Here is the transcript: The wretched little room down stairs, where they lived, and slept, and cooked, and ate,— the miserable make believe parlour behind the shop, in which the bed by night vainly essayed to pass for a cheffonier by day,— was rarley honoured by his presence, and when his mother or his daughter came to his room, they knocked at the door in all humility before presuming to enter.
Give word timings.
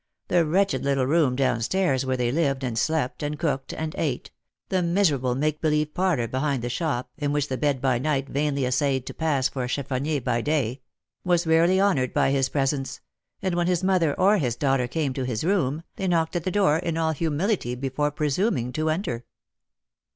The 0.29 0.47
wretched 0.47 0.83
little 0.83 1.05
room 1.05 1.35
down 1.35 1.61
stairs, 1.61 2.07
where 2.07 2.17
they 2.17 2.31
lived, 2.31 2.63
and 2.63 2.75
slept, 2.75 3.21
and 3.21 3.37
cooked, 3.37 3.71
and 3.71 3.93
ate,— 3.99 4.31
the 4.69 4.81
miserable 4.81 5.35
make 5.35 5.61
believe 5.61 5.93
parlour 5.93 6.27
behind 6.27 6.63
the 6.63 6.71
shop, 6.71 7.11
in 7.19 7.31
which 7.31 7.49
the 7.49 7.57
bed 7.59 7.79
by 7.79 7.99
night 7.99 8.27
vainly 8.27 8.65
essayed 8.65 9.05
to 9.05 9.13
pass 9.13 9.47
for 9.47 9.63
a 9.63 9.67
cheffonier 9.67 10.19
by 10.19 10.41
day,— 10.41 10.81
was 11.23 11.45
rarley 11.45 11.79
honoured 11.79 12.15
by 12.15 12.31
his 12.31 12.49
presence, 12.49 12.99
and 13.43 13.53
when 13.53 13.67
his 13.67 13.83
mother 13.83 14.19
or 14.19 14.39
his 14.39 14.55
daughter 14.55 14.87
came 14.87 15.13
to 15.13 15.23
his 15.23 15.43
room, 15.43 15.83
they 15.97 16.07
knocked 16.07 16.35
at 16.35 16.45
the 16.45 16.49
door 16.49 16.77
in 16.79 16.97
all 16.97 17.11
humility 17.11 17.75
before 17.75 18.09
presuming 18.09 18.73
to 18.73 18.89
enter. 18.89 19.23